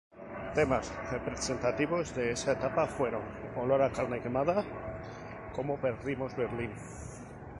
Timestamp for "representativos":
1.15-2.15